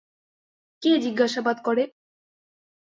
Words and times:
কে 0.83 0.91
জিজ্ঞাসাবাদ 0.97 1.57
করেন? 1.65 1.89